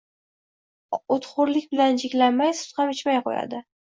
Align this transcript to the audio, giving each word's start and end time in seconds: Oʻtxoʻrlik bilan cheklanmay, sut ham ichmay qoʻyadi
Oʻtxoʻrlik 1.15 1.67
bilan 1.75 2.01
cheklanmay, 2.03 2.53
sut 2.61 2.81
ham 2.83 2.97
ichmay 2.97 3.23
qoʻyadi 3.29 3.63